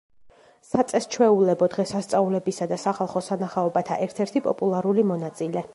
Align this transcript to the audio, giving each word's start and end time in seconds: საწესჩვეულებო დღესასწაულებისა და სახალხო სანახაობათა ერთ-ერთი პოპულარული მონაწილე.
საწესჩვეულებო 0.69 1.67
დღესასწაულებისა 1.75 2.69
და 2.73 2.81
სახალხო 2.87 3.25
სანახაობათა 3.29 4.03
ერთ-ერთი 4.09 4.47
პოპულარული 4.49 5.11
მონაწილე. 5.15 5.67